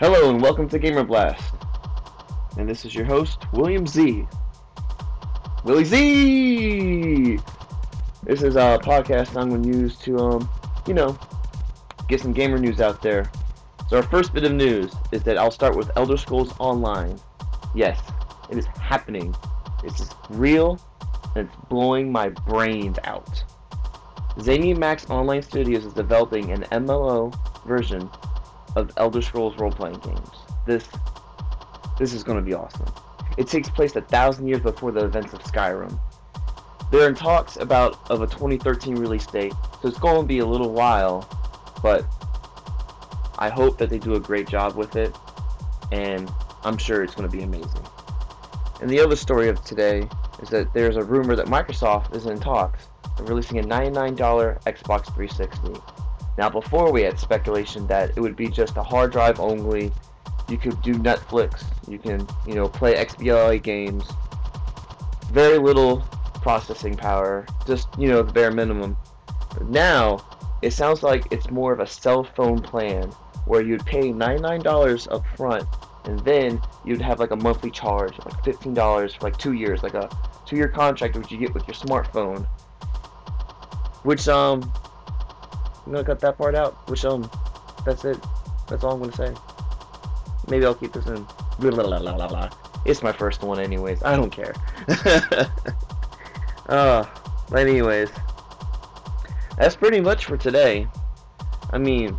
Hello 0.00 0.30
and 0.30 0.40
welcome 0.40 0.68
to 0.68 0.78
Gamer 0.78 1.02
Blast. 1.02 1.56
And 2.56 2.68
this 2.68 2.84
is 2.84 2.94
your 2.94 3.04
host, 3.04 3.52
William 3.52 3.84
Z. 3.84 4.28
Willie 5.64 5.84
Z! 5.84 7.40
This 8.22 8.42
is 8.42 8.54
a 8.54 8.78
podcast 8.80 9.36
I'm 9.36 9.48
going 9.48 9.64
to 9.64 9.68
use 9.68 9.98
to, 9.98 10.16
um, 10.18 10.48
you 10.86 10.94
know, 10.94 11.18
get 12.06 12.20
some 12.20 12.32
gamer 12.32 12.58
news 12.58 12.80
out 12.80 13.02
there. 13.02 13.28
So 13.88 13.96
our 13.96 14.04
first 14.04 14.32
bit 14.32 14.44
of 14.44 14.52
news 14.52 14.94
is 15.10 15.24
that 15.24 15.36
I'll 15.36 15.50
start 15.50 15.76
with 15.76 15.90
Elder 15.96 16.16
Scrolls 16.16 16.54
Online. 16.60 17.18
Yes, 17.74 18.00
it 18.50 18.56
is 18.56 18.66
happening. 18.66 19.34
Is 19.82 20.10
real, 20.30 20.78
and 21.34 21.48
it's 21.48 21.56
blowing 21.68 22.12
my 22.12 22.28
brains 22.28 23.00
out. 23.02 23.42
ZeniMax 24.36 25.10
Online 25.10 25.42
Studios 25.42 25.84
is 25.84 25.92
developing 25.92 26.52
an 26.52 26.62
MMO 26.70 27.34
version 27.66 28.08
of 28.78 28.92
Elder 28.96 29.20
Scrolls 29.20 29.56
role-playing 29.58 29.98
games. 29.98 30.30
This 30.66 30.88
this 31.98 32.12
is 32.12 32.22
going 32.22 32.38
to 32.38 32.44
be 32.44 32.54
awesome. 32.54 32.86
It 33.36 33.48
takes 33.48 33.68
place 33.68 33.94
a 33.96 34.00
thousand 34.02 34.46
years 34.46 34.60
before 34.60 34.92
the 34.92 35.04
events 35.04 35.32
of 35.32 35.40
Skyrim. 35.40 35.98
They're 36.90 37.08
in 37.08 37.14
talks 37.14 37.56
about 37.56 38.10
of 38.10 38.22
a 38.22 38.26
2013 38.26 38.94
release 38.94 39.26
date, 39.26 39.52
so 39.82 39.88
it's 39.88 39.98
going 39.98 40.20
to 40.22 40.26
be 40.26 40.38
a 40.38 40.46
little 40.46 40.72
while, 40.72 41.28
but 41.82 42.06
I 43.38 43.48
hope 43.48 43.78
that 43.78 43.90
they 43.90 43.98
do 43.98 44.14
a 44.14 44.20
great 44.20 44.48
job 44.48 44.76
with 44.76 44.96
it, 44.96 45.14
and 45.92 46.30
I'm 46.64 46.78
sure 46.78 47.02
it's 47.02 47.14
going 47.14 47.28
to 47.28 47.36
be 47.36 47.42
amazing. 47.42 47.86
And 48.80 48.88
the 48.88 49.00
other 49.00 49.16
story 49.16 49.48
of 49.48 49.62
today 49.64 50.08
is 50.40 50.48
that 50.50 50.72
there's 50.72 50.96
a 50.96 51.02
rumor 51.02 51.34
that 51.36 51.46
Microsoft 51.46 52.14
is 52.14 52.26
in 52.26 52.38
talks 52.38 52.86
of 53.18 53.28
releasing 53.28 53.58
a 53.58 53.62
$99 53.62 54.16
Xbox 54.62 55.06
360. 55.14 55.80
Now, 56.38 56.48
before 56.48 56.92
we 56.92 57.02
had 57.02 57.18
speculation 57.18 57.84
that 57.88 58.10
it 58.16 58.20
would 58.20 58.36
be 58.36 58.46
just 58.46 58.76
a 58.76 58.82
hard 58.82 59.10
drive 59.10 59.40
only, 59.40 59.90
you 60.48 60.56
could 60.56 60.80
do 60.82 60.94
Netflix, 60.94 61.64
you 61.88 61.98
can, 61.98 62.24
you 62.46 62.54
know, 62.54 62.68
play 62.68 62.94
XBLA 62.94 63.60
games, 63.60 64.04
very 65.32 65.58
little 65.58 65.98
processing 66.40 66.94
power, 66.94 67.44
just, 67.66 67.88
you 67.98 68.06
know, 68.06 68.22
the 68.22 68.32
bare 68.32 68.52
minimum. 68.52 68.96
But 69.52 69.68
now, 69.68 70.24
it 70.62 70.72
sounds 70.72 71.02
like 71.02 71.26
it's 71.32 71.50
more 71.50 71.72
of 71.72 71.80
a 71.80 71.86
cell 71.88 72.22
phone 72.22 72.62
plan 72.62 73.08
where 73.46 73.60
you'd 73.60 73.84
pay 73.84 74.12
$99 74.12 75.12
up 75.12 75.26
front 75.36 75.64
and 76.04 76.20
then 76.20 76.60
you'd 76.84 77.00
have 77.00 77.18
like 77.18 77.32
a 77.32 77.36
monthly 77.36 77.72
charge, 77.72 78.16
like 78.20 78.44
$15 78.44 79.18
for 79.18 79.24
like 79.24 79.36
two 79.38 79.54
years, 79.54 79.82
like 79.82 79.94
a 79.94 80.08
two-year 80.46 80.68
contract 80.68 81.16
which 81.16 81.32
you 81.32 81.38
get 81.38 81.52
with 81.52 81.66
your 81.66 81.74
smartphone. 81.74 82.46
Which 84.04 84.28
um, 84.28 84.72
I'm 85.88 85.94
gonna 85.94 86.04
cut 86.04 86.20
that 86.20 86.36
part 86.36 86.54
out. 86.54 86.86
Which 86.90 87.06
um, 87.06 87.30
that's 87.86 88.04
it. 88.04 88.22
That's 88.68 88.84
all 88.84 88.92
I'm 88.92 89.00
gonna 89.00 89.16
say. 89.16 89.34
Maybe 90.46 90.66
I'll 90.66 90.74
keep 90.74 90.92
this 90.92 91.06
in. 91.06 91.26
Blah, 91.58 91.70
blah, 91.70 91.98
blah, 91.98 91.98
blah, 91.98 92.28
blah. 92.28 92.50
It's 92.84 93.02
my 93.02 93.10
first 93.10 93.42
one, 93.42 93.58
anyways. 93.58 94.02
I 94.02 94.14
don't 94.14 94.28
care. 94.28 94.54
uh, 96.68 97.06
but 97.48 97.58
anyways, 97.58 98.10
that's 99.56 99.76
pretty 99.76 100.02
much 100.02 100.26
for 100.26 100.36
today. 100.36 100.86
I 101.70 101.78
mean, 101.78 102.18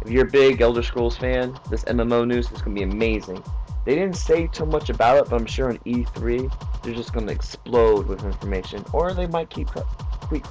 if 0.00 0.10
you're 0.10 0.26
a 0.26 0.30
big 0.30 0.62
Elder 0.62 0.82
Scrolls 0.82 1.18
fan, 1.18 1.60
this 1.68 1.84
MMO 1.84 2.26
news 2.26 2.50
is 2.50 2.62
gonna 2.62 2.74
be 2.74 2.84
amazing. 2.84 3.44
They 3.84 3.96
didn't 3.96 4.16
say 4.16 4.46
too 4.46 4.64
much 4.64 4.88
about 4.88 5.18
it, 5.18 5.28
but 5.28 5.36
I'm 5.36 5.46
sure 5.46 5.68
on 5.68 5.76
E3 5.80 6.82
they're 6.82 6.94
just 6.94 7.12
gonna 7.12 7.32
explode 7.32 8.06
with 8.06 8.24
information, 8.24 8.82
or 8.94 9.12
they 9.12 9.26
might 9.26 9.50
keep 9.50 9.68
cut, 9.68 9.86
keep, 10.30 10.46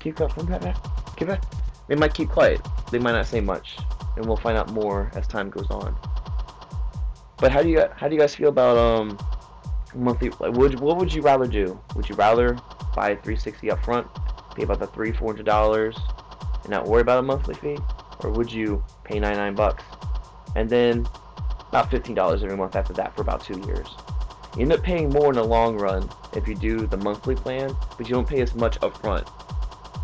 keep 0.00 0.16
cut 0.16 0.32
from 0.32 0.46
that. 0.46 0.84
Keep 1.16 1.28
it. 1.28 1.61
They 1.88 1.94
might 1.94 2.14
keep 2.14 2.28
quiet. 2.28 2.60
They 2.90 2.98
might 2.98 3.12
not 3.12 3.26
say 3.26 3.40
much, 3.40 3.76
and 4.16 4.26
we'll 4.26 4.36
find 4.36 4.56
out 4.56 4.70
more 4.70 5.10
as 5.14 5.26
time 5.26 5.50
goes 5.50 5.70
on. 5.70 5.96
But 7.38 7.50
how 7.52 7.62
do 7.62 7.68
you 7.68 7.84
how 7.96 8.08
do 8.08 8.14
you 8.14 8.20
guys 8.20 8.34
feel 8.34 8.48
about 8.48 8.76
um 8.76 9.18
monthly? 9.94 10.30
Like, 10.38 10.52
would 10.52 10.80
what 10.80 10.96
would 10.96 11.12
you 11.12 11.22
rather 11.22 11.46
do? 11.46 11.80
Would 11.96 12.08
you 12.08 12.14
rather 12.14 12.58
buy 12.94 13.10
a 13.10 13.14
360 13.14 13.70
up 13.70 13.84
front, 13.84 14.06
pay 14.54 14.62
about 14.62 14.78
the 14.78 14.86
three 14.88 15.12
four 15.12 15.32
hundred 15.32 15.46
dollars, 15.46 15.96
and 16.62 16.70
not 16.70 16.86
worry 16.86 17.02
about 17.02 17.18
a 17.18 17.22
monthly 17.22 17.54
fee, 17.54 17.78
or 18.24 18.30
would 18.30 18.52
you 18.52 18.82
pay 19.04 19.18
99 19.18 19.54
bucks 19.54 19.84
and 20.54 20.68
then 20.68 21.06
about 21.68 21.90
$15 21.90 22.42
every 22.42 22.56
month 22.56 22.76
after 22.76 22.92
that 22.94 23.14
for 23.14 23.22
about 23.22 23.42
two 23.42 23.58
years? 23.66 23.88
You 24.56 24.62
end 24.62 24.72
up 24.72 24.82
paying 24.82 25.08
more 25.08 25.30
in 25.30 25.36
the 25.36 25.44
long 25.44 25.78
run 25.78 26.08
if 26.36 26.46
you 26.46 26.54
do 26.54 26.86
the 26.86 26.98
monthly 26.98 27.34
plan, 27.34 27.74
but 27.96 28.08
you 28.08 28.14
don't 28.14 28.28
pay 28.28 28.42
as 28.42 28.54
much 28.54 28.78
upfront. 28.80 29.26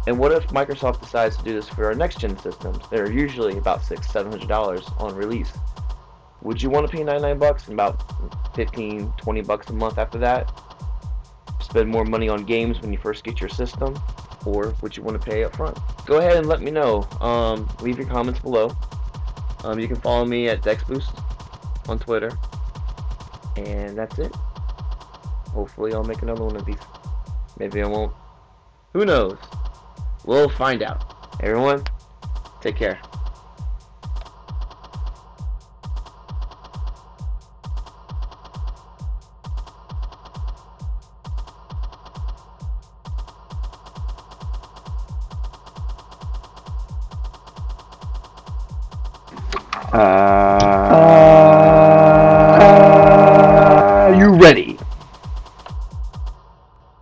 And 0.09 0.19
what 0.19 0.33
if 0.33 0.47
Microsoft 0.47 1.03
decides 1.03 1.37
to 1.37 1.45
do 1.45 1.53
this 1.53 1.69
for 1.69 1.85
our 1.85 1.95
next 1.95 2.19
gen 2.19 2.35
systems? 2.39 2.79
They're 2.91 3.13
usually 3.13 3.59
about 3.59 3.85
six, 3.85 4.11
seven 4.11 4.33
hundred 4.33 4.49
dollars 4.49 4.89
on 4.97 5.15
release. 5.15 5.53
Would 6.41 6.63
you 6.63 6.71
want 6.71 6.91
to 6.91 6.97
pay 6.97 7.05
99 7.05 7.39
bucks 7.39 7.67
and 7.67 7.75
about 7.75 8.57
15, 8.57 9.13
20 9.19 9.41
bucks 9.43 9.69
a 9.69 9.75
month 9.75 9.99
after 9.99 10.17
that? 10.21 10.51
Spend 11.61 11.91
more 11.91 12.07
money 12.07 12.27
on 12.27 12.45
games 12.45 12.81
when 12.81 12.91
you 12.91 12.97
first 12.97 13.23
get 13.23 13.39
your 13.39 13.51
system? 13.51 14.01
Or 14.47 14.75
would 14.81 14.97
you 14.97 15.03
want 15.03 15.21
to 15.21 15.31
pay 15.31 15.45
up 15.45 15.55
front? 15.55 15.79
Go 16.07 16.17
ahead 16.17 16.39
and 16.39 16.47
let 16.47 16.63
me 16.63 16.71
know. 16.71 17.03
Um, 17.21 17.69
leave 17.83 17.99
your 17.99 18.09
comments 18.09 18.41
below. 18.41 18.75
Um, 19.63 19.79
you 19.79 19.89
can 19.89 19.97
follow 19.97 20.25
me 20.25 20.49
at 20.49 20.63
DexBoost 20.63 21.23
on 21.87 21.99
Twitter. 21.99 22.31
And 23.59 23.99
that's 23.99 24.19
it. 24.19 24.35
Hopefully 25.51 25.93
I'll 25.93 26.03
make 26.03 26.23
another 26.23 26.45
one 26.45 26.57
of 26.57 26.65
these. 26.65 26.79
Maybe 27.59 27.83
I 27.83 27.87
won't. 27.87 28.15
Who 28.95 29.05
knows? 29.05 29.37
We'll 30.29 30.51
find 30.51 30.83
out. 30.83 31.41
Everyone, 31.43 31.85
take 32.61 32.77
care. 32.77 33.01
Uh, 49.95 49.97
Are 54.11 54.15
you 54.15 54.35
ready? 54.35 54.78